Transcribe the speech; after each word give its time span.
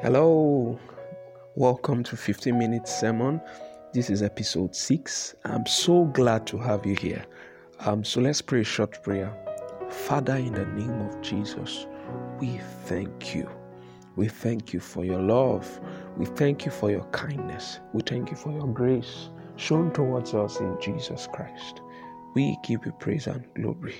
Hello, 0.00 0.80
welcome 1.54 2.02
to 2.02 2.16
15 2.16 2.58
Minute 2.58 2.88
Sermon. 2.88 3.40
This 3.92 4.10
is 4.10 4.20
episode 4.20 4.74
6. 4.74 5.36
I'm 5.44 5.64
so 5.64 6.06
glad 6.06 6.44
to 6.48 6.58
have 6.58 6.84
you 6.84 6.96
here. 6.96 7.24
Um, 7.80 8.02
so 8.02 8.20
let's 8.20 8.40
pray 8.40 8.62
a 8.62 8.64
short 8.64 9.00
prayer. 9.04 9.32
Father, 9.90 10.34
in 10.36 10.54
the 10.54 10.64
name 10.64 11.00
of 11.02 11.20
Jesus, 11.20 11.86
we 12.40 12.58
thank 12.86 13.32
you. 13.32 13.48
We 14.16 14.26
thank 14.26 14.72
you 14.72 14.80
for 14.80 15.04
your 15.04 15.20
love. 15.20 15.80
We 16.16 16.26
thank 16.26 16.64
you 16.64 16.72
for 16.72 16.90
your 16.90 17.04
kindness. 17.10 17.78
We 17.92 18.02
thank 18.02 18.30
you 18.30 18.36
for 18.36 18.50
your 18.50 18.66
grace 18.66 19.28
shown 19.54 19.92
towards 19.92 20.34
us 20.34 20.58
in 20.58 20.76
Jesus 20.80 21.28
Christ. 21.32 21.80
We 22.34 22.56
give 22.64 22.84
you 22.84 22.92
praise 22.92 23.28
and 23.28 23.44
glory. 23.54 23.94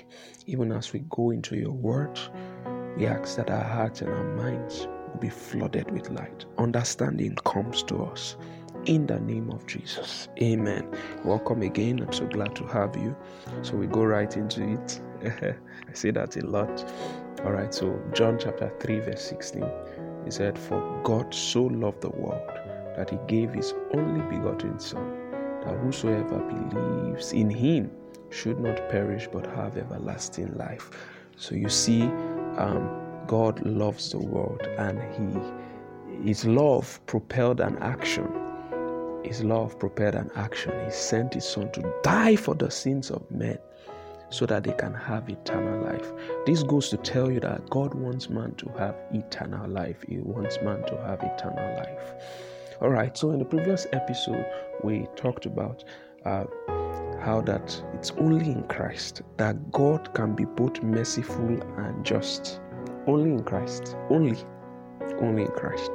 Even 0.47 0.73
as 0.73 0.93
we 0.93 1.05
go 1.11 1.31
into 1.31 1.55
your 1.55 1.73
word, 1.73 2.19
we 2.97 3.07
ask 3.07 3.37
that 3.37 3.51
our 3.51 3.63
hearts 3.63 4.01
and 4.01 4.11
our 4.11 4.35
minds 4.35 4.89
will 5.13 5.21
be 5.21 5.29
flooded 5.29 5.91
with 5.91 6.11
light. 6.11 6.45
Understanding 6.59 7.37
comes 7.45 7.83
to 7.85 8.05
us. 8.05 8.37
In 8.87 9.07
the 9.07 9.21
name 9.21 9.51
of 9.51 9.65
Jesus. 9.69 10.29
Amen. 10.43 10.89
Welcome 11.25 11.63
again. 11.63 12.01
I'm 12.01 12.13
so 12.13 12.27
glad 12.27 12.57
to 12.57 12.67
have 12.67 12.97
you. 12.97 13.15
So 13.63 13.77
we 13.77 13.87
go 13.87 14.03
right 14.03 14.37
into 14.37 14.65
it. 14.73 15.01
I 15.89 15.93
say 15.93 16.11
that 16.11 16.37
a 16.37 16.45
lot. 16.45 16.85
All 17.45 17.53
right. 17.53 17.73
So, 17.73 18.01
John 18.13 18.39
chapter 18.41 18.73
3, 18.81 19.01
verse 19.01 19.23
16. 19.23 19.65
He 20.25 20.31
said, 20.33 20.59
For 20.59 21.01
God 21.05 21.33
so 21.33 21.65
loved 21.65 22.01
the 22.01 22.11
world 22.11 22.43
that 22.97 23.11
he 23.11 23.19
gave 23.29 23.53
his 23.53 23.73
only 23.95 24.21
begotten 24.23 24.79
Son, 24.81 25.31
that 25.65 25.79
whosoever 25.79 26.39
believes 26.39 27.33
in 27.33 27.51
him 27.51 27.91
should 28.31 28.59
not 28.59 28.89
perish 28.89 29.29
but 29.33 29.47
have 29.47 29.77
everlasting 29.77 30.57
life. 30.57 30.91
So 31.37 31.55
you 31.55 31.69
see, 31.69 32.03
um, 32.57 33.02
God 33.27 33.65
loves 33.65 34.11
the 34.11 34.19
world 34.19 34.63
and 34.79 35.01
he 35.15 35.41
his 36.25 36.45
love 36.45 37.01
propelled 37.07 37.61
an 37.61 37.79
action. 37.79 38.31
His 39.25 39.43
love 39.43 39.79
propelled 39.79 40.15
an 40.15 40.31
action. 40.37 40.73
He 40.85 40.91
sent 40.91 41.35
his 41.35 41.45
son 41.45 41.73
to 41.73 41.95
die 42.03 42.37
for 42.37 42.55
the 42.55 42.71
sins 42.71 43.11
of 43.11 43.29
men 43.31 43.59
so 44.31 44.47
that 44.47 44.65
they 44.65 44.73
can 44.73 44.95
have 44.95 45.29
eternal 45.29 45.83
life. 45.85 46.13
This 46.47 46.63
goes 46.63 46.89
to 46.91 46.97
tell 46.97 47.31
you 47.31 47.41
that 47.41 47.69
God 47.71 47.95
wants 47.95 48.31
man 48.31 48.55
to 48.57 48.69
have 48.79 48.95
eternal 49.13 49.69
life. 49.69 49.97
He 50.09 50.19
wants 50.19 50.59
man 50.63 50.85
to 50.87 50.97
have 50.99 51.23
eternal 51.23 51.77
life. 51.77 52.15
All 52.81 52.91
right, 52.91 53.17
so 53.17 53.31
in 53.31 53.39
the 53.39 53.45
previous 53.45 53.87
episode, 53.93 54.47
we 54.83 55.07
talked 55.17 55.47
about 55.47 55.85
uh, 56.25 56.45
how 57.21 57.43
that 57.47 57.83
it's 57.95 58.11
only 58.13 58.47
in 58.47 58.63
Christ 58.65 59.23
that 59.37 59.71
God 59.71 60.13
can 60.15 60.35
be 60.35 60.45
both 60.45 60.83
merciful 60.83 61.61
and 61.79 62.05
just. 62.05 62.61
Only 63.07 63.31
in 63.31 63.45
Christ. 63.45 63.97
Only. 64.11 64.39
Only 65.21 65.43
in 65.43 65.49
Christ. 65.49 65.91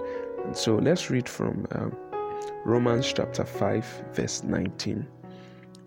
And 0.45 0.55
so 0.55 0.75
let's 0.75 1.09
read 1.09 1.27
from 1.27 1.65
um, 1.71 1.95
Romans 2.65 3.11
chapter 3.11 3.45
5, 3.45 4.03
verse 4.13 4.43
19. 4.43 5.07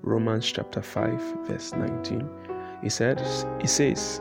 Romans 0.03 0.51
chapter 0.51 0.81
5, 0.81 1.47
verse 1.47 1.73
19. 1.73 2.29
He 2.83 2.89
says, 2.89 3.47
He 3.61 3.67
says, 3.67 4.21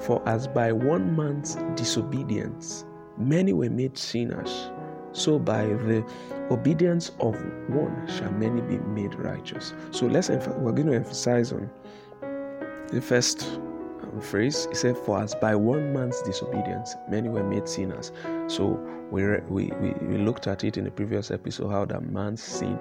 For 0.00 0.22
as 0.28 0.48
by 0.48 0.72
one 0.72 1.14
man's 1.14 1.56
disobedience 1.76 2.84
many 3.16 3.52
were 3.52 3.70
made 3.70 3.96
sinners, 3.96 4.70
so 5.12 5.38
by 5.38 5.64
the 5.66 6.04
obedience 6.50 7.12
of 7.20 7.34
one 7.68 8.08
shall 8.08 8.32
many 8.32 8.60
be 8.62 8.78
made 8.78 9.14
righteous. 9.14 9.72
So 9.90 10.06
let's 10.06 10.28
we're 10.28 10.72
going 10.72 10.86
to 10.86 10.94
emphasize 10.94 11.52
on 11.52 11.70
the 12.88 13.00
first 13.00 13.60
phrase. 14.20 14.66
He 14.70 14.74
said, 14.74 14.96
"For 14.98 15.22
as 15.22 15.34
by 15.34 15.54
one 15.54 15.92
man's 15.92 16.20
disobedience 16.22 16.96
many 17.08 17.28
were 17.28 17.44
made 17.44 17.68
sinners." 17.68 18.12
So 18.48 18.78
we, 19.10 19.24
we 19.48 19.72
we 19.80 19.92
we 20.02 20.18
looked 20.18 20.46
at 20.46 20.64
it 20.64 20.76
in 20.76 20.84
the 20.84 20.90
previous 20.90 21.30
episode 21.30 21.70
how 21.70 21.84
that 21.84 22.02
man's 22.10 22.42
sin, 22.42 22.78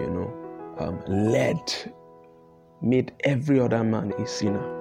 you 0.00 0.10
know, 0.10 0.76
um, 0.78 1.00
led 1.08 1.60
made 2.80 3.12
every 3.24 3.60
other 3.60 3.82
man 3.82 4.12
a 4.12 4.26
sinner. 4.26 4.78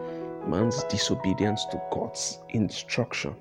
Man's 0.47 0.83
disobedience 0.85 1.65
to 1.65 1.81
God's 1.91 2.39
instruction 2.49 3.35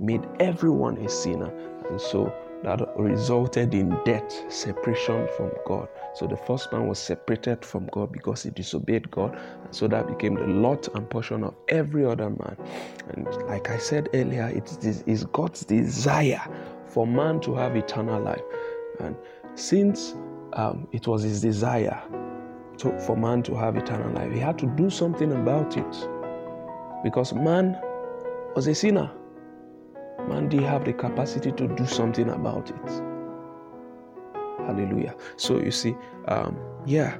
made 0.00 0.26
everyone 0.40 0.96
a 0.98 1.08
sinner, 1.08 1.52
and 1.88 2.00
so 2.00 2.32
that 2.62 2.80
resulted 2.96 3.74
in 3.74 3.96
death, 4.04 4.52
separation 4.52 5.28
from 5.36 5.50
God. 5.66 5.88
So 6.14 6.26
the 6.26 6.36
first 6.36 6.72
man 6.72 6.88
was 6.88 6.98
separated 6.98 7.64
from 7.64 7.86
God 7.92 8.12
because 8.12 8.42
he 8.42 8.50
disobeyed 8.50 9.10
God, 9.10 9.36
and 9.64 9.74
so 9.74 9.86
that 9.88 10.06
became 10.08 10.34
the 10.34 10.46
lot 10.46 10.88
and 10.94 11.08
portion 11.08 11.44
of 11.44 11.54
every 11.68 12.04
other 12.04 12.30
man. 12.30 12.56
And 13.10 13.26
like 13.46 13.70
I 13.70 13.78
said 13.78 14.08
earlier, 14.14 14.48
it 14.48 14.84
is 15.06 15.24
God's 15.32 15.64
desire 15.64 16.42
for 16.86 17.06
man 17.06 17.40
to 17.40 17.54
have 17.54 17.76
eternal 17.76 18.20
life. 18.20 18.42
And 19.00 19.16
since 19.54 20.14
um, 20.54 20.88
it 20.92 21.06
was 21.06 21.22
his 21.22 21.40
desire 21.40 22.02
to, 22.78 22.98
for 23.00 23.16
man 23.16 23.42
to 23.44 23.54
have 23.54 23.76
eternal 23.76 24.10
life, 24.12 24.32
he 24.32 24.38
had 24.38 24.58
to 24.58 24.66
do 24.66 24.90
something 24.90 25.32
about 25.32 25.76
it 25.76 26.08
because 27.04 27.32
man 27.34 27.78
was 28.54 28.66
a 28.66 28.74
sinner. 28.74 29.10
Man 30.28 30.48
did 30.48 30.62
have 30.62 30.84
the 30.84 30.92
capacity 30.92 31.52
to 31.52 31.68
do 31.68 31.86
something 31.86 32.28
about 32.28 32.70
it. 32.70 33.02
Hallelujah. 34.58 35.14
So 35.36 35.60
you 35.60 35.70
see, 35.70 35.96
um, 36.28 36.58
yeah. 36.84 37.16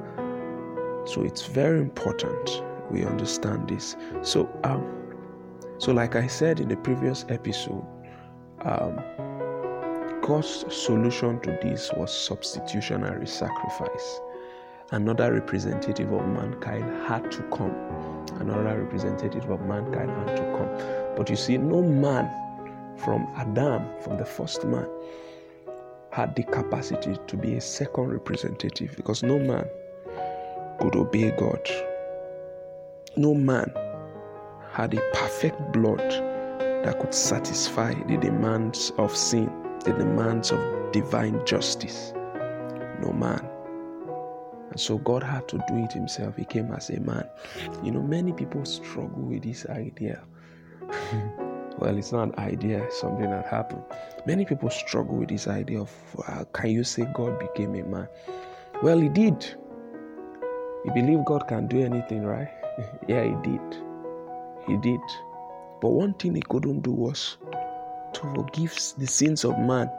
So 1.05 1.23
it's 1.23 1.47
very 1.47 1.81
important 1.81 2.63
we 2.91 3.05
understand 3.05 3.69
this. 3.69 3.97
So 4.23 4.49
um, 4.65 4.85
so 5.79 5.93
like 5.93 6.17
I 6.17 6.27
said 6.27 6.61
in 6.61 6.69
the 6.69 6.77
previous 6.77 7.25
episode, 7.29 7.85
um, 8.65 8.99
God's 10.23 10.65
solution 10.75 11.41
to 11.41 11.59
this 11.63 11.91
was 11.97 12.13
substitutionary 12.13 13.27
sacrifice. 13.27 14.21
Another 14.93 15.33
representative 15.33 16.13
of 16.13 16.27
mankind 16.29 16.85
had 17.07 17.31
to 17.33 17.43
come. 17.45 17.75
Another 18.41 18.83
representative 18.83 19.51
of 19.51 19.61
mankind 19.63 20.11
had 20.11 20.37
to 20.37 20.43
come. 20.57 21.17
But 21.17 21.29
you 21.29 21.37
see, 21.37 21.59
no 21.59 21.83
man 21.83 22.31
from 22.97 23.27
Adam, 23.37 23.85
from 24.01 24.17
the 24.17 24.25
first 24.25 24.65
man, 24.65 24.89
had 26.11 26.35
the 26.35 26.43
capacity 26.45 27.17
to 27.27 27.37
be 27.37 27.55
a 27.57 27.61
second 27.61 28.09
representative 28.09 28.95
because 28.97 29.23
no 29.23 29.39
man 29.39 29.67
could 30.81 30.97
obey 30.97 31.31
God. 31.33 31.61
No 33.17 33.35
man 33.35 33.73
had 34.73 34.95
a 34.95 35.01
perfect 35.13 35.73
blood 35.73 35.99
that 36.85 36.99
could 37.01 37.15
satisfy 37.15 37.95
the 38.05 38.17
demands 38.17 38.93
of 38.99 39.15
sin, 39.17 39.51
the 39.85 39.93
demands 39.93 40.53
of 40.53 40.93
divine 40.93 41.45
justice. 41.47 42.13
No 43.03 43.13
man. 43.13 43.47
And 44.71 44.81
so 44.81 44.99
God 44.99 45.23
had 45.23 45.49
to 45.49 45.59
do 45.69 45.77
it 45.77 45.93
himself. 45.93 46.37
He 46.37 46.45
came 46.45 46.73
as 46.73 46.91
a 46.91 47.01
man. 47.01 47.29
You 47.83 47.93
know, 47.93 48.03
many 48.03 48.33
people 48.33 48.65
struggle 48.65 49.23
with 49.23 49.43
this 49.43 49.67
idea. 49.67 50.23
well, 51.79 51.97
it's 51.97 52.13
not 52.13 52.29
an 52.29 52.35
idea, 52.39 52.87
something 52.91 53.31
that 53.31 53.47
happened. 53.47 53.83
Many 54.27 54.45
people 54.45 54.71
struggle 54.71 55.17
with 55.17 55.29
this 55.29 55.47
idea 55.47 55.81
of 55.81 55.93
uh, 56.27 56.45
can 56.53 56.71
you 56.71 56.85
say 56.85 57.07
God 57.15 57.39
became 57.39 57.75
a 57.75 57.83
man? 57.83 58.09
Well, 58.83 58.99
he 58.99 59.09
did. 59.09 59.45
You 60.85 60.93
believe 60.95 61.25
God 61.25 61.49
can 61.49 61.67
do 61.67 61.81
anything, 61.81 62.25
right? 62.25 62.49
yeah, 63.09 63.25
he 63.25 63.35
did. 63.43 63.77
He 64.67 64.77
did. 64.79 65.01
But 65.81 65.91
one 65.91 66.15
thing 66.15 66.35
he 66.35 66.43
couldn't 66.43 66.81
do 66.81 66.93
was 66.93 67.37
to 68.15 68.21
forgive 68.35 68.75
the 68.97 69.07
sins 69.07 69.45
of 69.45 69.59
man 69.59 69.91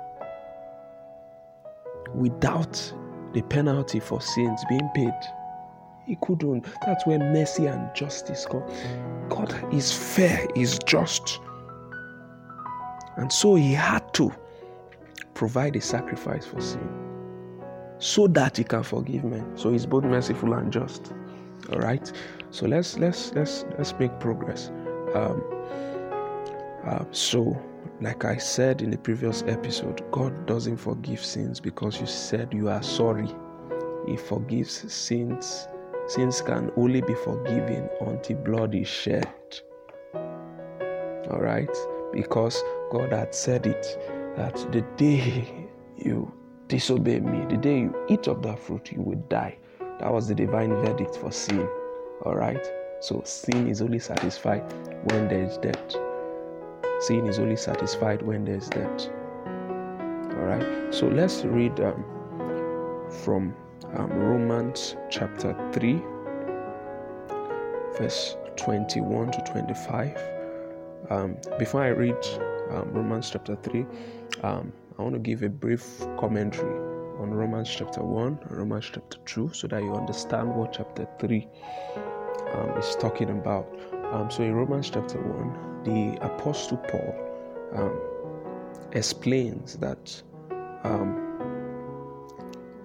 without 2.16 2.94
the 3.34 3.42
penalty 3.44 4.00
for 4.00 4.20
sins 4.22 4.64
being 4.70 4.90
paid. 4.96 5.14
He 6.06 6.18
couldn't. 6.22 6.66
That's 6.86 7.06
where 7.06 7.20
mercy 7.20 7.68
and 7.68 7.94
justice 7.94 8.48
come. 8.50 8.64
God 9.30 9.54
is 9.74 9.92
fair, 9.92 10.48
is 10.56 10.80
just. 10.86 11.40
And 13.18 13.34
so 13.34 13.56
he 13.56 13.74
had 13.74 14.14
to 14.14 14.32
provide 15.34 15.76
a 15.76 15.82
sacrifice 15.82 16.46
for 16.46 16.62
sin 16.62 16.88
so 18.00 18.28
that 18.28 18.58
he 18.58 18.64
can 18.64 18.84
forgive 18.84 19.24
men. 19.24 19.58
So 19.58 19.72
he's 19.72 19.86
both 19.86 20.04
merciful 20.04 20.54
and 20.54 20.72
just. 20.72 21.14
All 21.72 21.80
right. 21.80 22.12
So 22.52 22.68
let's 22.68 22.98
let's 22.98 23.34
let's 23.34 23.66
let's 23.78 23.94
make 24.00 24.18
progress. 24.20 24.70
Um, 25.16 25.44
uh, 26.86 27.06
so, 27.12 27.60
like 28.00 28.24
I 28.24 28.38
said 28.38 28.82
in 28.82 28.92
the 28.92 28.98
previous 28.98 29.44
episode, 29.48 30.04
God 30.12 30.46
doesn't 30.46 30.78
forgive 30.78 31.24
sins 31.24 31.60
because 31.60 32.00
you 32.00 32.06
said 32.06 32.54
you 32.54 32.70
are 32.70 32.84
sorry. 32.84 33.28
He 34.08 34.16
forgives 34.16 34.92
sins. 34.94 35.68
Sins 36.08 36.42
can 36.42 36.72
only 36.78 37.02
be 37.02 37.16
forgiven 37.16 37.90
until 38.00 38.38
blood 38.38 38.76
is 38.76 38.88
shed. 38.88 39.28
All 41.30 41.42
right 41.42 41.76
because 42.14 42.64
God 42.92 43.12
had 43.12 43.34
said 43.34 43.66
it 43.66 44.34
that 44.36 44.56
the 44.72 44.82
day 44.98 45.68
you 45.98 46.32
disobey 46.68 47.20
me, 47.20 47.46
the 47.50 47.58
day 47.58 47.80
you 47.80 48.06
eat 48.10 48.28
of 48.28 48.42
that 48.44 48.60
fruit, 48.60 48.92
you 48.92 49.02
will 49.02 49.24
die. 49.30 49.58
That 50.00 50.12
was 50.12 50.28
the 50.28 50.36
divine 50.36 50.70
verdict 50.70 51.16
for 51.16 51.32
sin. 51.32 51.68
All 52.24 52.36
right? 52.36 52.66
So 53.00 53.22
sin 53.26 53.68
is 53.68 53.82
only 53.82 54.00
satisfied 54.00 54.64
when 55.06 55.28
there 55.28 55.44
is 55.44 55.58
death. 55.58 55.96
Sin 57.00 57.28
is 57.28 57.40
only 57.40 57.56
satisfied 57.56 58.22
when 58.22 58.46
there 58.46 58.56
is 58.56 58.70
death. 58.70 59.10
All 60.38 60.46
right. 60.46 60.94
So 60.94 61.08
let's 61.08 61.44
read 61.44 61.80
um, 61.80 62.04
from 63.24 63.56
um, 63.96 64.10
Romans 64.12 64.96
chapter 65.10 65.56
3, 65.74 66.02
verse 67.98 68.36
21 68.56 69.32
to 69.32 69.44
25. 69.52 70.37
Um, 71.10 71.38
before 71.58 71.84
I 71.84 71.90
read 71.90 72.18
um, 72.72 72.92
Romans 72.92 73.30
chapter 73.32 73.56
3, 73.56 73.86
um, 74.44 74.74
I 74.98 75.02
want 75.02 75.14
to 75.14 75.20
give 75.20 75.44
a 75.44 75.50
brief 75.50 76.00
commentary 76.20 76.78
on 77.20 77.32
Romans 77.32 77.70
chapter 77.70 78.02
1 78.04 78.40
and 78.42 78.58
Romans 78.58 78.90
chapter 78.94 79.18
2 79.26 79.54
so 79.54 79.68
that 79.68 79.82
you 79.82 79.94
understand 79.94 80.54
what 80.54 80.74
chapter 80.74 81.08
3 81.20 81.48
um, 82.54 82.70
is 82.78 82.96
talking 82.96 83.30
about. 83.30 83.68
Um, 84.12 84.30
so 84.32 84.44
in 84.44 84.54
Romans 84.54 84.90
chapter 84.90 85.20
1, 85.20 85.84
the 85.84 86.26
Apostle 86.26 86.78
Paul 86.78 87.16
um, 87.76 88.00
explains 88.94 89.78
that 89.78 90.22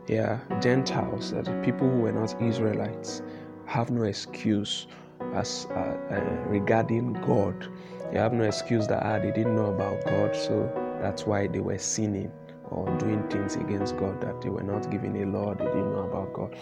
yeah, 0.08 0.40
Gentiles, 0.60 1.30
that 1.32 1.46
people 1.64 1.88
who 1.88 2.00
were 2.00 2.12
not 2.12 2.40
Israelites, 2.42 3.22
have 3.66 3.90
no 3.90 4.02
excuse 4.02 4.86
as 5.34 5.66
uh, 5.70 5.96
uh, 6.10 6.20
regarding 6.46 7.14
God. 7.14 7.68
They 8.10 8.18
have 8.18 8.32
no 8.32 8.44
excuse 8.44 8.86
that 8.88 9.02
ah, 9.04 9.18
they 9.18 9.30
didn't 9.30 9.56
know 9.56 9.66
about 9.66 10.04
God, 10.04 10.36
so 10.36 10.70
that's 11.00 11.26
why 11.26 11.46
they 11.46 11.60
were 11.60 11.78
sinning 11.78 12.30
or 12.72 12.86
doing 12.98 13.22
things 13.28 13.56
against 13.56 13.96
God 13.98 14.20
that 14.22 14.40
they 14.40 14.48
were 14.48 14.62
not 14.62 14.90
giving 14.90 15.22
a 15.22 15.26
law, 15.26 15.54
they 15.54 15.64
didn't 15.66 15.92
know 15.92 16.08
about 16.10 16.32
God. 16.32 16.56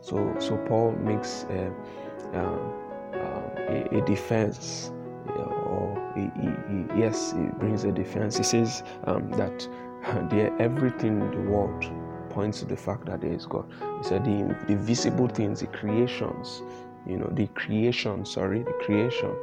So, 0.00 0.34
so 0.38 0.56
Paul 0.68 0.92
makes 0.92 1.44
uh, 1.44 1.70
um, 2.32 2.72
um, 3.14 3.42
a, 3.68 3.98
a, 3.98 4.06
defense, 4.06 4.90
or 5.36 6.12
he, 6.14 6.22
he, 6.40 7.00
yes, 7.00 7.32
he 7.32 7.42
brings 7.58 7.84
a 7.84 7.92
defense. 7.92 8.36
He 8.38 8.42
says 8.42 8.82
um, 9.04 9.30
that 9.32 9.68
everything 10.58 11.20
in 11.20 11.30
the 11.30 11.50
world 11.50 11.84
points 12.30 12.60
to 12.60 12.64
the 12.64 12.76
fact 12.76 13.06
that 13.06 13.20
there 13.20 13.32
is 13.32 13.44
God. 13.44 13.66
He 13.98 14.04
said 14.04 14.24
the, 14.24 14.56
the 14.66 14.76
visible 14.76 15.28
things, 15.28 15.60
the 15.60 15.66
creations, 15.66 16.62
you 17.06 17.16
know, 17.16 17.28
the 17.32 17.46
creation, 17.48 18.24
sorry, 18.24 18.62
the 18.62 18.72
creation, 18.84 19.34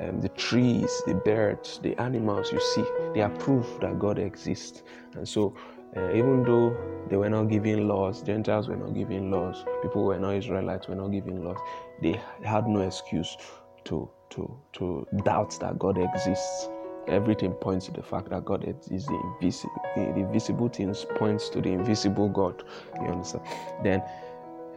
um, 0.00 0.20
the 0.20 0.28
trees, 0.30 1.02
the 1.06 1.14
birds, 1.14 1.78
the 1.82 1.96
animals 2.00 2.52
you 2.52 2.60
see, 2.60 2.84
they 3.14 3.20
are 3.20 3.30
proof 3.30 3.66
that 3.80 3.98
God 3.98 4.18
exists. 4.18 4.82
And 5.14 5.28
so, 5.28 5.54
uh, 5.96 6.10
even 6.10 6.42
though 6.42 6.76
they 7.08 7.16
were 7.16 7.28
not 7.28 7.44
giving 7.44 7.86
laws, 7.86 8.22
Gentiles 8.22 8.68
were 8.68 8.76
not 8.76 8.94
giving 8.94 9.30
laws, 9.30 9.64
people 9.82 10.04
were 10.04 10.18
not 10.18 10.34
Israelites 10.36 10.88
were 10.88 10.94
not 10.94 11.08
giving 11.08 11.44
laws, 11.44 11.58
they 12.00 12.20
had 12.42 12.66
no 12.66 12.80
excuse 12.80 13.36
to 13.84 14.08
to 14.30 14.58
to 14.72 15.06
doubt 15.24 15.58
that 15.60 15.78
God 15.78 15.98
exists. 15.98 16.68
Everything 17.08 17.50
points 17.52 17.86
to 17.86 17.92
the 17.92 18.02
fact 18.02 18.30
that 18.30 18.44
God 18.44 18.64
is 18.64 19.06
the 19.06 19.34
invisible. 19.34 19.82
The, 19.96 20.12
the 20.16 20.28
visible 20.32 20.68
things 20.68 21.04
points 21.16 21.48
to 21.50 21.60
the 21.60 21.70
invisible 21.70 22.28
God. 22.28 22.62
You 22.94 23.08
understand? 23.08 23.44
Then 23.82 24.02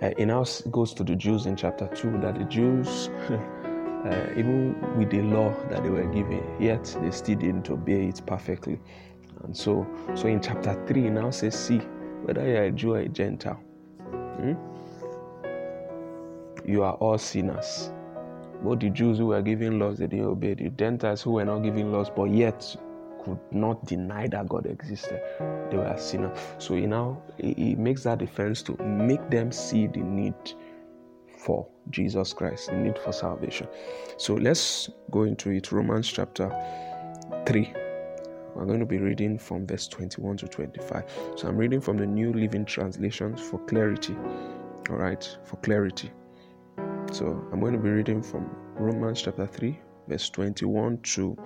uh, 0.01 0.11
it 0.17 0.25
now 0.25 0.43
goes 0.71 0.93
to 0.93 1.03
the 1.03 1.15
Jews 1.15 1.45
in 1.45 1.55
chapter 1.55 1.87
two 1.87 2.17
that 2.19 2.37
the 2.37 2.45
Jews. 2.45 3.09
Uh, 4.05 4.29
even 4.37 4.75
with 4.99 5.09
the 5.09 5.19
law 5.19 5.51
that 5.67 5.81
they 5.81 5.89
were 5.89 6.05
given, 6.05 6.43
yet 6.61 6.95
they 7.01 7.09
still 7.09 7.39
didn't 7.39 7.67
obey 7.71 8.05
it 8.05 8.21
perfectly. 8.27 8.79
And 9.43 9.57
so, 9.57 9.87
so 10.13 10.27
in 10.27 10.39
chapter 10.39 10.79
3, 10.85 11.07
it 11.07 11.09
now 11.09 11.31
says, 11.31 11.55
See, 11.55 11.79
whether 12.23 12.47
you're 12.47 12.65
a 12.65 12.71
Jew 12.71 12.93
or 12.93 12.99
a 12.99 13.07
Gentile, 13.07 13.55
hmm, 13.55 14.53
you 16.69 16.83
are 16.83 16.93
all 16.93 17.17
sinners. 17.17 17.91
Both 18.61 18.81
the 18.81 18.91
Jews 18.91 19.17
who 19.17 19.27
were 19.27 19.41
giving 19.41 19.79
laws, 19.79 19.97
they 19.97 20.05
didn't 20.05 20.25
obey. 20.25 20.53
The 20.53 20.69
Gentiles 20.69 21.23
who 21.23 21.31
were 21.31 21.45
not 21.45 21.59
giving 21.59 21.91
laws, 21.91 22.11
but 22.15 22.25
yet 22.25 22.75
could 23.25 23.39
not 23.51 23.85
deny 23.85 24.27
that 24.27 24.47
God 24.47 24.67
existed, 24.67 25.19
they 25.71 25.77
were 25.77 25.95
sinners. 25.97 26.37
So 26.59 26.75
he 26.75 26.85
now 26.85 27.21
he 27.37 27.75
makes 27.75 28.03
that 28.03 28.19
defense 28.19 28.61
to 28.63 28.77
make 28.83 29.29
them 29.29 29.51
see 29.51 29.87
the 29.87 29.99
need 29.99 30.35
for 31.39 31.67
Jesus 31.89 32.33
Christ, 32.33 32.67
the 32.67 32.77
need 32.77 32.97
for 32.99 33.11
salvation. 33.11 33.67
So 34.17 34.35
let's 34.35 34.89
go 35.11 35.23
into 35.23 35.49
it. 35.51 35.71
Romans 35.71 36.11
chapter 36.11 36.49
3. 37.45 37.73
We're 38.55 38.65
going 38.65 38.79
to 38.79 38.85
be 38.85 38.99
reading 38.99 39.37
from 39.37 39.67
verse 39.67 39.87
21 39.87 40.37
to 40.37 40.47
25. 40.47 41.03
So 41.35 41.47
I'm 41.47 41.57
reading 41.57 41.81
from 41.81 41.97
the 41.97 42.05
New 42.05 42.31
Living 42.31 42.63
Translation 42.63 43.35
for 43.35 43.59
clarity. 43.65 44.15
All 44.89 44.95
right, 44.95 45.37
for 45.43 45.57
clarity. 45.57 46.11
So 47.11 47.45
I'm 47.51 47.59
going 47.59 47.73
to 47.73 47.79
be 47.79 47.89
reading 47.89 48.21
from 48.21 48.49
Romans 48.75 49.21
chapter 49.21 49.45
3, 49.45 49.77
verse 50.07 50.29
21 50.29 50.99
to 50.99 51.37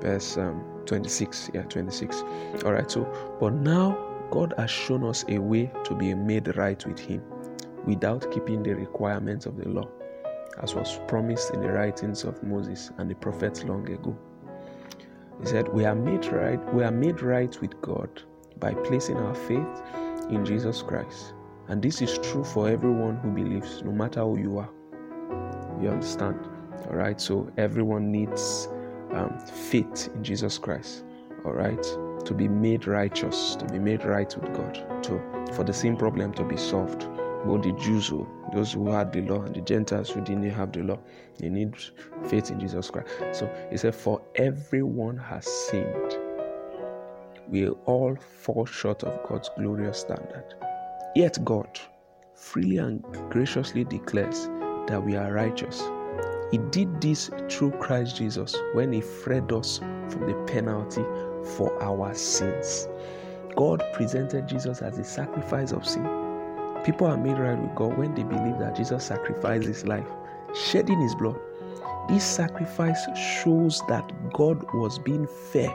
verse 0.00 0.36
um, 0.36 0.62
26. 0.86 1.50
Yeah, 1.54 1.62
26. 1.62 2.22
All 2.64 2.72
right, 2.72 2.90
so, 2.90 3.04
but 3.40 3.52
now 3.52 3.98
God 4.30 4.54
has 4.58 4.70
shown 4.70 5.04
us 5.04 5.24
a 5.28 5.38
way 5.38 5.70
to 5.84 5.94
be 5.94 6.14
made 6.14 6.56
right 6.56 6.84
with 6.86 6.98
Him 6.98 7.22
without 7.84 8.30
keeping 8.30 8.62
the 8.62 8.74
requirements 8.74 9.46
of 9.46 9.56
the 9.56 9.68
law, 9.68 9.88
as 10.62 10.74
was 10.74 11.00
promised 11.08 11.52
in 11.52 11.60
the 11.60 11.70
writings 11.70 12.24
of 12.24 12.42
Moses 12.42 12.90
and 12.98 13.10
the 13.10 13.14
prophets 13.14 13.64
long 13.64 13.88
ago. 13.90 14.16
He 15.40 15.46
said, 15.46 15.68
We 15.68 15.84
are 15.84 15.94
made 15.94 16.26
right, 16.26 16.74
we 16.74 16.84
are 16.84 16.90
made 16.90 17.20
right 17.22 17.60
with 17.60 17.80
God 17.80 18.22
by 18.58 18.74
placing 18.74 19.16
our 19.16 19.34
faith 19.34 19.82
in 20.30 20.44
Jesus 20.44 20.82
Christ. 20.82 21.34
And 21.68 21.82
this 21.82 22.00
is 22.02 22.18
true 22.18 22.44
for 22.44 22.68
everyone 22.68 23.16
who 23.18 23.30
believes, 23.30 23.82
no 23.82 23.92
matter 23.92 24.20
who 24.20 24.38
you 24.38 24.58
are. 24.58 24.70
You 25.80 25.90
understand? 25.90 26.48
All 26.88 26.96
right, 26.96 27.20
so 27.20 27.50
everyone 27.56 28.10
needs 28.10 28.68
um, 29.12 29.38
faith 29.38 30.08
in 30.14 30.24
Jesus 30.24 30.58
Christ. 30.58 31.04
All 31.44 31.52
right, 31.52 31.82
to 32.24 32.34
be 32.34 32.46
made 32.46 32.86
righteous, 32.86 33.56
to 33.56 33.64
be 33.66 33.78
made 33.78 34.04
right 34.04 34.34
with 34.36 34.54
God, 34.54 35.02
to 35.04 35.20
for 35.54 35.64
the 35.64 35.72
same 35.72 35.96
problem 35.96 36.32
to 36.34 36.44
be 36.44 36.56
solved 36.56 37.08
both 37.44 37.62
the 37.62 37.72
Jews 37.72 38.08
who 38.08 38.26
those 38.52 38.72
who 38.72 38.90
had 38.90 39.12
the 39.12 39.22
law 39.22 39.42
and 39.42 39.54
the 39.54 39.60
Gentiles 39.60 40.10
who 40.10 40.20
didn't 40.20 40.50
have 40.50 40.72
the 40.72 40.82
law. 40.82 40.98
They 41.38 41.48
need 41.48 41.74
faith 42.26 42.50
in 42.50 42.60
Jesus 42.60 42.90
Christ. 42.90 43.08
So 43.32 43.50
he 43.70 43.76
said, 43.76 43.94
For 43.94 44.20
everyone 44.34 45.16
has 45.16 45.46
sinned. 45.46 46.18
We 47.48 47.68
all 47.68 48.16
fall 48.16 48.66
short 48.66 49.04
of 49.04 49.26
God's 49.28 49.50
glorious 49.56 50.00
standard. 50.00 50.54
Yet 51.14 51.42
God 51.44 51.80
freely 52.34 52.78
and 52.78 53.02
graciously 53.30 53.84
declares 53.84 54.48
that 54.86 55.02
we 55.02 55.16
are 55.16 55.32
righteous. 55.32 55.82
He 56.52 56.58
did 56.58 57.00
this 57.00 57.28
through 57.48 57.72
Christ 57.72 58.16
Jesus 58.16 58.54
when 58.74 58.92
He 58.92 59.00
freed 59.00 59.50
us 59.52 59.78
from 59.78 60.28
the 60.28 60.34
penalty 60.46 61.02
for 61.56 61.82
our 61.82 62.14
sins. 62.14 62.86
God 63.56 63.82
presented 63.94 64.46
Jesus 64.46 64.80
as 64.80 64.98
a 64.98 65.04
sacrifice 65.04 65.72
of 65.72 65.84
sin 65.84 66.22
People 66.84 67.06
are 67.06 67.16
made 67.16 67.38
right 67.38 67.56
with 67.56 67.76
God 67.76 67.96
when 67.96 68.12
they 68.16 68.24
believe 68.24 68.58
that 68.58 68.74
Jesus 68.74 69.04
sacrificed 69.04 69.68
his 69.68 69.86
life, 69.86 70.08
shedding 70.52 71.00
his 71.00 71.14
blood. 71.14 71.38
This 72.08 72.24
sacrifice 72.24 72.98
shows 73.16 73.80
that 73.86 74.10
God 74.32 74.60
was 74.74 74.98
being 74.98 75.28
fair 75.52 75.70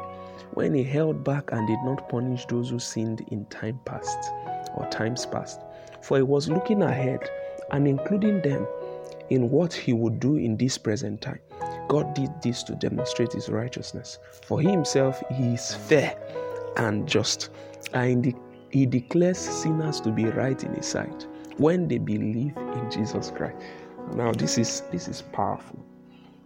when 0.52 0.74
he 0.74 0.84
held 0.84 1.24
back 1.24 1.54
and 1.54 1.66
did 1.66 1.80
not 1.86 2.10
punish 2.10 2.46
those 2.48 2.72
who 2.72 2.80
sinned 2.80 3.22
in 3.32 3.46
time 3.46 3.80
past 3.86 4.18
or 4.76 4.86
times 4.92 5.26
past. 5.26 5.62
For 6.02 6.18
he 6.18 6.24
was 6.24 6.50
looking 6.50 6.84
ahead 6.84 7.30
and 7.72 7.88
including 7.88 8.42
them 8.42 8.68
in 9.30 9.50
what 9.50 9.74
he 9.74 9.94
would 9.94 10.20
do 10.20 10.36
in 10.36 10.58
this 10.58 10.78
present 10.78 11.22
time. 11.22 11.40
God 11.88 12.14
did 12.14 12.30
this 12.42 12.64
to 12.64 12.76
demonstrate 12.76 13.34
his 13.34 13.50
righteousness. 13.50 14.20
For 14.46 14.62
himself 14.62 15.22
he 15.32 15.54
is 15.54 15.74
fair 15.74 16.18
and 16.78 17.08
just. 17.08 17.50
And 17.94 18.34
he 18.72 18.86
declares 18.86 19.38
sinners 19.38 20.02
to 20.02 20.12
be 20.12 20.26
right 20.26 20.62
in 20.64 20.74
his 20.74 20.86
sight 20.86 21.28
when 21.58 21.88
they 21.88 21.98
believe 21.98 22.56
in 22.58 22.92
Jesus 22.92 23.32
Christ. 23.32 23.56
Now 24.14 24.32
this 24.32 24.58
is 24.58 24.82
this 24.92 25.08
is 25.08 25.22
powerful. 25.22 25.84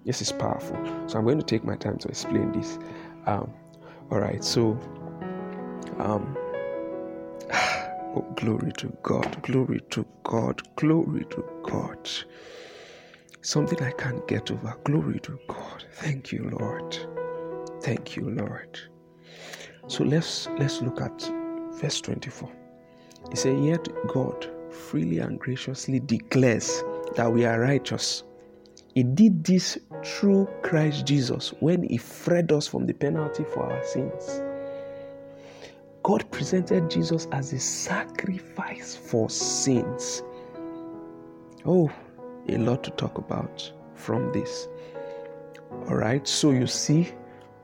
This 0.06 0.22
is 0.22 0.32
powerful. 0.32 0.78
So 1.08 1.20
I'm 1.20 1.26
going 1.26 1.40
to 1.40 1.46
take 1.46 1.64
my 1.64 1.76
time 1.76 1.98
to 2.00 2.08
explain 2.08 2.52
this. 2.52 2.80
Um, 3.28 3.54
all 4.10 4.20
right. 4.20 4.44
So, 4.44 4.72
um, 6.00 6.36
oh, 7.54 8.26
glory 8.36 8.72
to 8.78 8.96
God, 9.04 9.42
glory 9.44 9.82
to 9.92 10.06
God, 10.24 10.62
glory 10.76 11.26
to 11.26 11.46
God. 11.64 12.10
Something 13.42 13.82
I 13.84 13.92
can't 13.92 14.28
get 14.28 14.52
over. 14.52 14.76
Glory 14.84 15.20
to 15.22 15.40
God. 15.48 15.86
Thank 15.94 16.32
you, 16.32 16.50
Lord. 16.60 16.98
Thank 17.82 18.16
you, 18.16 18.30
Lord. 18.30 18.80
So 19.88 20.04
let's 20.04 20.48
let's 20.60 20.82
look 20.82 21.02
at 21.02 21.32
Verse 21.74 22.02
24. 22.02 22.52
He 23.32 23.36
said, 23.36 23.64
Yet 23.64 23.88
God 24.08 24.48
freely 24.70 25.20
and 25.20 25.40
graciously 25.40 26.00
declares 26.00 26.84
that 27.16 27.32
we 27.32 27.46
are 27.46 27.60
righteous. 27.60 28.24
He 28.94 29.04
did 29.04 29.44
this 29.44 29.78
through 30.04 30.48
Christ 30.64 31.06
Jesus 31.06 31.54
when 31.60 31.84
He 31.84 31.98
freed 31.98 32.52
us 32.52 32.68
from 32.68 32.86
the 32.86 32.94
penalty 32.94 33.46
for 33.46 33.72
our 33.72 33.84
sins. 33.84 34.42
God 36.04 36.30
presented 36.32 36.90
Jesus 36.90 37.28
as 37.32 37.54
a 37.54 37.60
sacrifice 37.60 38.96
for 38.96 39.30
sins. 39.30 40.24
Oh, 41.66 41.92
a 42.50 42.58
lot 42.58 42.84
to 42.84 42.92
talk 42.92 43.18
about 43.18 43.72
from 43.96 44.32
this. 44.32 44.68
All 45.88 45.96
right, 45.96 46.28
so 46.28 46.52
you 46.52 46.68
see, 46.68 47.14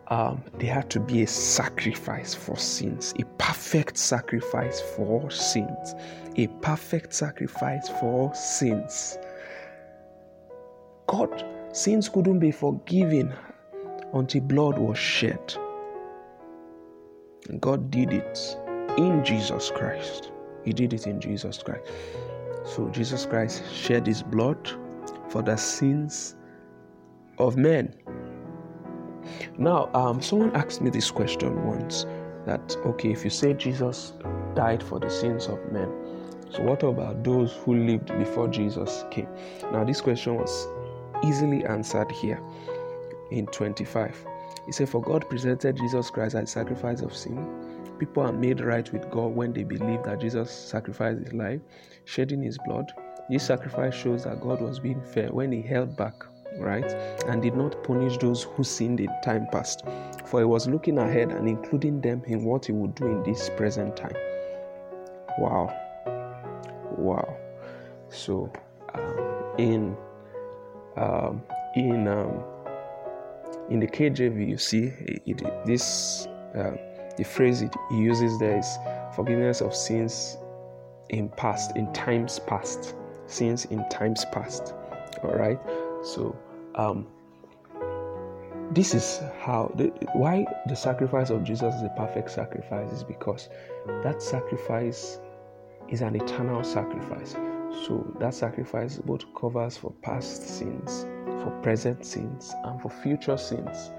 um, 0.07 0.43
there 0.57 0.73
had 0.73 0.89
to 0.91 0.99
be 0.99 1.23
a 1.23 1.27
sacrifice 1.27 2.33
for 2.33 2.57
sins, 2.57 3.13
a 3.19 3.25
perfect 3.37 3.97
sacrifice 3.97 4.81
for 4.95 5.29
sins, 5.29 5.93
a 6.37 6.47
perfect 6.61 7.13
sacrifice 7.13 7.89
for 7.99 8.33
sins. 8.33 9.17
God, 11.07 11.45
sins 11.73 12.09
couldn't 12.09 12.39
be 12.39 12.51
forgiven 12.51 13.33
until 14.13 14.41
blood 14.41 14.77
was 14.77 14.97
shed. 14.97 15.55
God 17.59 17.91
did 17.91 18.13
it 18.13 18.57
in 18.97 19.23
Jesus 19.23 19.71
Christ. 19.71 20.31
He 20.65 20.73
did 20.73 20.93
it 20.93 21.07
in 21.07 21.21
Jesus 21.21 21.61
Christ. 21.63 21.89
So 22.67 22.89
Jesus 22.89 23.25
Christ 23.25 23.63
shed 23.73 24.05
his 24.05 24.21
blood 24.21 24.69
for 25.29 25.41
the 25.41 25.55
sins 25.55 26.35
of 27.37 27.55
men. 27.55 27.93
Now, 29.57 29.89
um, 29.93 30.21
someone 30.21 30.55
asked 30.55 30.81
me 30.81 30.89
this 30.89 31.09
question 31.09 31.65
once 31.65 32.05
that, 32.45 32.75
okay, 32.85 33.11
if 33.11 33.23
you 33.23 33.29
say 33.29 33.53
Jesus 33.53 34.13
died 34.53 34.83
for 34.83 34.99
the 34.99 35.09
sins 35.09 35.47
of 35.47 35.59
men, 35.71 35.89
so 36.49 36.63
what 36.63 36.83
about 36.83 37.23
those 37.23 37.53
who 37.53 37.75
lived 37.75 38.07
before 38.17 38.47
Jesus 38.47 39.05
came? 39.11 39.27
Now, 39.71 39.83
this 39.83 40.01
question 40.01 40.35
was 40.35 40.67
easily 41.23 41.65
answered 41.65 42.11
here 42.11 42.41
in 43.31 43.47
25. 43.47 44.25
He 44.65 44.71
said, 44.71 44.89
For 44.89 45.01
God 45.01 45.29
presented 45.29 45.77
Jesus 45.77 46.09
Christ 46.09 46.35
as 46.35 46.43
a 46.43 46.47
sacrifice 46.47 47.01
of 47.01 47.15
sin. 47.15 47.66
People 47.99 48.23
are 48.23 48.31
made 48.31 48.61
right 48.61 48.91
with 48.91 49.09
God 49.09 49.35
when 49.35 49.53
they 49.53 49.63
believe 49.63 50.03
that 50.03 50.21
Jesus 50.21 50.51
sacrificed 50.51 51.23
his 51.23 51.33
life, 51.33 51.61
shedding 52.05 52.41
his 52.43 52.57
blood. 52.65 52.91
This 53.29 53.45
sacrifice 53.45 53.95
shows 53.95 54.23
that 54.23 54.39
God 54.41 54.61
was 54.61 54.79
being 54.79 55.01
fair 55.01 55.29
when 55.29 55.51
he 55.51 55.61
held 55.61 55.97
back, 55.97 56.23
right, 56.59 56.89
and 57.27 57.41
did 57.41 57.55
not 57.55 57.83
punish 57.83 58.17
those 58.17 58.43
who 58.43 58.63
sinned 58.63 58.99
in 58.99 59.09
time 59.23 59.47
past. 59.51 59.83
For 60.25 60.39
he 60.39 60.45
was 60.45 60.67
looking 60.67 60.97
ahead 60.97 61.31
and 61.31 61.47
including 61.47 62.01
them 62.01 62.21
in 62.25 62.43
what 62.43 62.65
he 62.65 62.71
would 62.71 62.95
do 62.95 63.05
in 63.05 63.23
this 63.23 63.49
present 63.57 63.97
time. 63.97 64.15
Wow. 65.39 65.73
Wow. 66.97 67.37
So, 68.09 68.51
um, 68.93 69.53
in 69.57 69.97
um, 70.95 71.43
in 71.75 72.07
um, 72.07 72.43
in 73.69 73.79
the 73.79 73.87
KJV, 73.87 74.49
you 74.49 74.57
see 74.57 74.85
it, 74.99 75.21
it, 75.25 75.65
this 75.65 76.27
uh, 76.55 76.71
the 77.17 77.23
phrase 77.23 77.61
it 77.61 77.75
uses 77.91 78.39
there 78.39 78.59
is 78.59 78.77
forgiveness 79.15 79.61
of 79.61 79.75
sins 79.75 80.37
in 81.09 81.29
past, 81.29 81.75
in 81.75 81.91
times 81.93 82.39
past, 82.39 82.95
sins 83.25 83.65
in 83.65 83.87
times 83.89 84.25
past. 84.31 84.73
All 85.23 85.33
right. 85.35 85.59
So 86.03 86.37
um, 86.75 87.07
this 88.71 88.93
is 88.93 89.21
how 89.39 89.71
the, 89.75 89.87
why 90.13 90.45
the 90.67 90.75
sacrifice 90.75 91.29
of 91.29 91.43
Jesus 91.43 91.73
is 91.75 91.83
a 91.83 91.93
perfect 91.97 92.29
sacrifice 92.31 92.91
is 92.91 93.03
because 93.03 93.49
that 94.03 94.21
sacrifice 94.21 95.19
is 95.89 96.01
an 96.01 96.15
eternal 96.15 96.63
sacrifice. 96.63 97.33
So 97.85 98.05
that 98.19 98.33
sacrifice 98.33 98.97
both 98.97 99.23
covers 99.33 99.77
for 99.77 99.91
past 100.01 100.47
sins, 100.47 101.05
for 101.43 101.51
present 101.63 102.05
sins, 102.05 102.53
and 102.63 102.81
for 102.81 102.89
future 102.89 103.37
sins. 103.37 103.91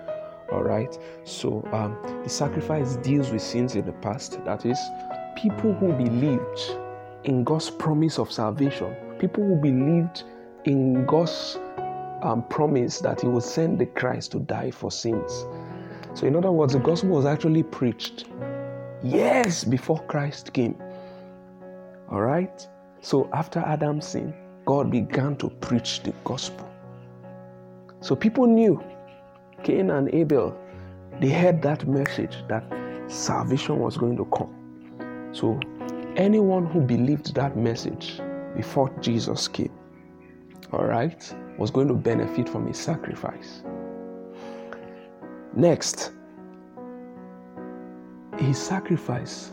All 0.53 0.63
right. 0.63 0.99
So 1.25 1.67
um, 1.73 1.97
the 2.23 2.29
sacrifice 2.29 2.97
deals 2.97 3.31
with 3.31 3.43
sins 3.43 3.75
in 3.75 3.85
the 3.85 3.93
past. 3.93 4.43
That 4.45 4.65
is, 4.65 4.79
people 5.37 5.75
who 5.75 5.93
believed 5.93 6.77
in 7.25 7.45
God's 7.45 7.71
promise 7.71 8.19
of 8.19 8.33
salvation, 8.33 8.95
people 9.19 9.45
who 9.45 9.57
believed 9.57 10.25
in 10.65 11.05
God's 11.07 11.59
um, 12.23 12.45
promise 12.49 13.01
that 13.01 13.21
He 13.21 13.29
would 13.29 13.43
send 13.43 13.79
the 13.79 13.87
Christ 13.87 14.33
to 14.33 14.41
die 14.41 14.71
for 14.71 14.91
sins. 14.91 15.45
So, 16.15 16.27
in 16.27 16.35
other 16.35 16.51
words, 16.51 16.73
the 16.73 16.81
gospel 16.81 17.11
was 17.11 17.27
actually 17.27 17.63
preached 17.63 18.25
years 19.03 19.65
before 19.65 20.01
Christ 20.05 20.53
came. 20.53 20.77
All 22.11 22.23
right? 22.23 22.67
So 23.01 23.29
after 23.33 23.61
Adam's 23.61 24.09
sin, 24.09 24.35
God 24.65 24.91
began 24.91 25.37
to 25.37 25.51
preach 25.51 26.03
the 26.03 26.13
gospel. 26.25 26.69
So 28.01 28.17
people 28.17 28.47
knew 28.47 28.83
Cain 29.63 29.91
and 29.91 30.13
Abel, 30.15 30.57
they 31.21 31.31
heard 31.31 31.63
that 31.63 31.87
message 31.87 32.37
that 32.49 32.65
salvation 33.09 33.79
was 33.79 33.97
going 33.97 34.17
to 34.17 34.25
come. 34.27 35.31
So 35.33 35.59
anyone 36.17 36.67
who 36.67 36.81
believed 36.81 37.35
that 37.35 37.57
message 37.57 38.21
before 38.57 38.91
Jesus 39.01 39.49
came, 39.49 39.73
all 40.73 40.85
right, 40.85 41.35
was 41.59 41.71
going 41.71 41.89
to 41.89 41.95
benefit 41.95 42.49
from 42.49 42.67
his 42.67 42.79
sacrifice. 42.79 43.63
Next, 45.55 46.13
his 48.39 48.59
sacrifice 48.59 49.53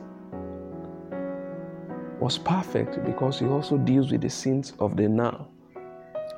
was 2.20 2.38
perfect 2.38 3.04
because 3.06 3.40
he 3.40 3.46
also 3.46 3.78
deals 3.78 4.12
with 4.12 4.22
the 4.22 4.30
sins 4.30 4.74
of 4.80 4.96
the 4.98 5.08
now. 5.10 5.48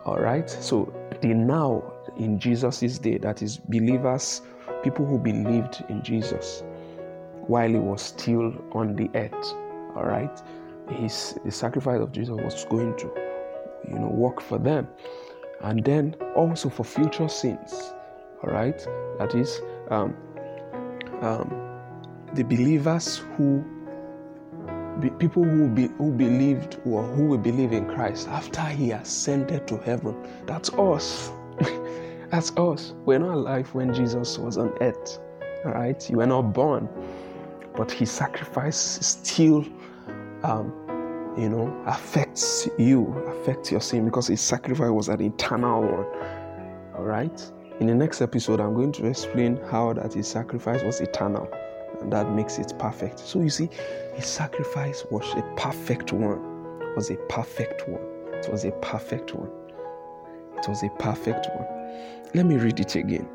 All 0.06 0.18
right? 0.18 0.50
So, 0.50 0.94
the 1.22 1.34
now 1.34 1.97
in 2.20 2.40
Jesus' 2.40 2.98
day, 3.00 3.18
that 3.18 3.42
is, 3.42 3.58
believers, 3.58 4.42
people 4.84 5.06
who 5.06 5.18
believed 5.18 5.84
in 5.90 6.02
Jesus 6.04 6.64
while 7.48 7.70
he 7.70 7.78
was 7.78 8.02
still 8.02 8.54
on 8.74 8.96
the 8.96 9.10
earth. 9.16 9.54
All 9.96 10.04
right? 10.04 10.42
His, 10.90 11.38
the 11.46 11.52
sacrifice 11.52 12.00
of 12.02 12.12
Jesus 12.12 12.36
was 12.36 12.66
going 12.66 12.96
to, 12.98 13.12
you 13.90 14.00
know, 14.00 14.08
work 14.08 14.42
for 14.42 14.58
them. 14.58 14.88
And 15.62 15.84
then 15.84 16.16
also 16.36 16.70
for 16.70 16.84
future 16.84 17.28
sins. 17.28 17.94
All 18.44 18.52
right? 18.52 18.78
That 19.18 19.34
is, 19.34 19.62
um, 19.90 20.16
um, 21.22 21.64
the 22.34 22.44
believers 22.44 23.18
who 23.36 23.66
people 25.20 25.44
who 25.44 25.70
be, 25.70 25.88
who 25.98 26.12
believed 26.12 26.80
or 26.86 27.04
who 27.04 27.26
will 27.28 27.38
believe 27.38 27.72
in 27.72 27.86
Christ 27.88 28.28
after 28.28 28.62
He 28.62 28.92
ascended 28.92 29.68
to 29.68 29.78
heaven. 29.78 30.16
That's 30.46 30.70
us. 30.74 31.32
That's 32.29 32.51
us. 32.57 32.93
We're 33.05 33.19
not 33.19 33.36
alive 33.36 33.74
when 33.74 33.93
Jesus 33.93 34.38
was 34.38 34.57
on 34.57 34.74
earth. 34.81 35.19
All 35.65 35.72
right, 35.72 36.10
you 36.10 36.17
were 36.17 36.27
not 36.27 36.53
born, 36.53 36.88
but 37.75 37.91
His 37.91 38.12
sacrifice 38.12 38.77
still, 38.77 39.65
um, 40.43 40.74
you 41.38 41.50
know, 41.50 41.84
affects 41.86 42.67
you, 42.77 43.07
affects 43.27 43.72
your 43.72 43.81
sin 43.81 44.05
because 44.05 44.27
His 44.27 44.41
sacrifice 44.41 44.91
was 44.91 45.10
an 45.10 45.22
eternal 45.22 45.81
one. 45.81 46.05
All 46.96 47.05
right. 47.05 47.51
In 47.79 47.88
the 47.88 47.96
next 47.96 48.22
episode, 48.22 48.60
I'm 48.60 48.74
going 48.74 48.91
to 48.93 49.05
explain 49.05 49.57
how 49.69 49.93
that 49.93 50.13
His 50.13 50.27
sacrifice 50.27 50.84
was 50.84 51.00
eternal 51.00 51.48
and 52.01 52.12
that 52.12 52.31
makes 52.31 52.57
it 52.60 52.74
perfect. 52.77 53.19
So 53.19 53.41
you 53.41 53.50
see, 53.50 53.69
his 54.13 54.25
sacrifice 54.25 55.05
was 55.10 55.25
a 55.34 55.41
perfect 55.55 56.13
one. 56.13 56.39
It 56.81 56.96
was 56.96 57.10
a 57.10 57.15
perfect 57.29 57.88
one. 57.88 58.01
It 58.34 58.51
was 58.51 58.65
a 58.65 58.72
perfect 58.72 59.34
one. 59.34 59.50
It 60.57 60.67
was 60.67 60.84
a 60.84 60.89
perfect 61.00 61.48
one. 61.55 61.76
Let 62.34 62.46
me 62.46 62.58
read 62.58 62.79
it 62.79 62.96
again. 62.96 63.27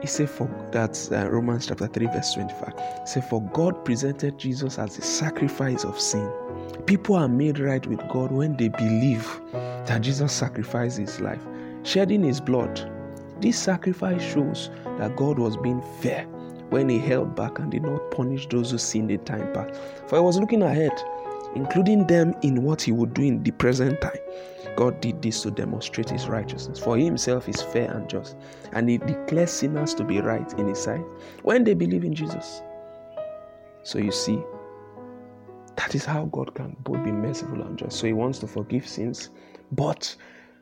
He 0.00 0.06
said, 0.06 0.28
"For 0.30 0.48
that's 0.72 1.12
uh, 1.12 1.28
Romans 1.30 1.66
chapter 1.66 1.86
three, 1.86 2.06
verse 2.06 2.34
twenty-five." 2.34 2.74
Said, 3.04 3.24
"For 3.24 3.42
God 3.52 3.84
presented 3.84 4.38
Jesus 4.38 4.78
as 4.78 4.98
a 4.98 5.02
sacrifice 5.02 5.84
of 5.84 6.00
sin. 6.00 6.30
People 6.86 7.16
are 7.16 7.28
made 7.28 7.58
right 7.58 7.86
with 7.86 8.00
God 8.08 8.32
when 8.32 8.56
they 8.56 8.68
believe 8.68 9.40
that 9.52 10.00
Jesus 10.00 10.32
sacrificed 10.32 10.98
His 10.98 11.20
life, 11.20 11.42
shedding 11.82 12.22
His 12.22 12.40
blood. 12.40 12.80
This 13.40 13.58
sacrifice 13.58 14.22
shows 14.22 14.70
that 14.98 15.16
God 15.16 15.38
was 15.38 15.56
being 15.56 15.82
fair 16.00 16.24
when 16.70 16.88
he 16.88 16.98
held 16.98 17.34
back 17.34 17.58
and 17.58 17.70
did 17.70 17.82
not 17.82 18.10
punish 18.10 18.46
those 18.48 18.70
who 18.70 18.78
sinned 18.78 19.10
in 19.10 19.24
time 19.24 19.52
past. 19.52 19.80
For 20.06 20.16
he 20.16 20.22
was 20.22 20.38
looking 20.38 20.62
ahead, 20.62 20.92
including 21.54 22.06
them 22.06 22.34
in 22.42 22.62
what 22.62 22.82
he 22.82 22.92
would 22.92 23.14
do 23.14 23.22
in 23.22 23.42
the 23.42 23.50
present 23.52 24.00
time. 24.00 24.18
God 24.76 25.00
did 25.00 25.22
this 25.22 25.42
to 25.42 25.50
demonstrate 25.50 26.10
his 26.10 26.28
righteousness. 26.28 26.78
For 26.78 26.96
he 26.96 27.04
himself 27.04 27.48
is 27.48 27.60
fair 27.60 27.90
and 27.90 28.08
just, 28.08 28.36
and 28.72 28.88
he 28.88 28.98
declares 28.98 29.50
sinners 29.50 29.94
to 29.94 30.04
be 30.04 30.20
right 30.20 30.52
in 30.58 30.68
his 30.68 30.82
sight 30.82 31.04
when 31.42 31.64
they 31.64 31.74
believe 31.74 32.04
in 32.04 32.14
Jesus. 32.14 32.62
So 33.82 33.98
you 33.98 34.12
see, 34.12 34.42
that 35.76 35.94
is 35.94 36.04
how 36.04 36.26
God 36.26 36.54
can 36.54 36.76
both 36.80 37.02
be 37.04 37.12
merciful 37.12 37.62
and 37.62 37.78
just. 37.78 37.98
So 37.98 38.06
he 38.06 38.12
wants 38.12 38.38
to 38.40 38.46
forgive 38.46 38.86
sins, 38.86 39.30
but 39.72 40.14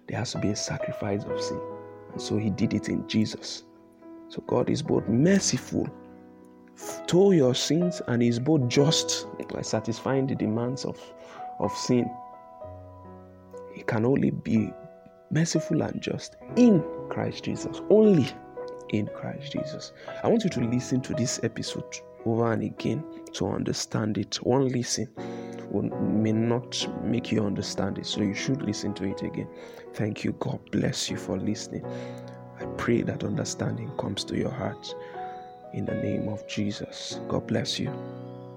there 0.06 0.18
has 0.18 0.32
to 0.32 0.38
be 0.38 0.50
a 0.50 0.56
sacrifice 0.56 1.24
of 1.24 1.40
sin. 1.40 1.60
And 2.12 2.20
so 2.20 2.36
he 2.36 2.50
did 2.50 2.74
it 2.74 2.88
in 2.88 3.06
Jesus. 3.08 3.64
So 4.28 4.42
God 4.46 4.70
is 4.70 4.82
both 4.82 5.08
merciful 5.08 5.88
to 7.06 7.32
your 7.32 7.54
sins 7.54 8.00
and 8.06 8.22
is 8.22 8.38
both 8.38 8.68
just 8.68 9.26
by 9.52 9.62
satisfying 9.62 10.26
the 10.26 10.34
demands 10.34 10.84
of, 10.84 11.00
of 11.58 11.72
sin. 11.72 12.08
Can 13.86 14.04
only 14.04 14.30
be 14.30 14.70
merciful 15.30 15.82
and 15.82 16.00
just 16.00 16.36
in 16.56 16.82
Christ 17.10 17.44
Jesus. 17.44 17.80
Only 17.90 18.28
in 18.90 19.06
Christ 19.08 19.52
Jesus. 19.52 19.92
I 20.22 20.28
want 20.28 20.44
you 20.44 20.50
to 20.50 20.60
listen 20.60 21.00
to 21.02 21.14
this 21.14 21.40
episode 21.42 21.84
over 22.24 22.52
and 22.52 22.62
again 22.62 23.04
to 23.34 23.48
understand 23.48 24.18
it. 24.18 24.36
One 24.36 24.68
listen 24.68 25.08
may 26.22 26.32
not 26.32 26.88
make 27.04 27.30
you 27.30 27.44
understand 27.44 27.98
it, 27.98 28.06
so 28.06 28.22
you 28.22 28.34
should 28.34 28.62
listen 28.62 28.94
to 28.94 29.04
it 29.04 29.22
again. 29.22 29.48
Thank 29.94 30.24
you. 30.24 30.32
God 30.40 30.58
bless 30.70 31.10
you 31.10 31.16
for 31.18 31.36
listening. 31.36 31.84
I 32.58 32.64
pray 32.78 33.02
that 33.02 33.22
understanding 33.22 33.90
comes 33.98 34.24
to 34.24 34.36
your 34.36 34.50
heart. 34.50 34.94
in 35.72 35.84
the 35.84 35.94
name 35.94 36.28
of 36.28 36.46
Jesus. 36.48 37.20
God 37.28 37.46
bless 37.46 37.78
you. 37.78 37.92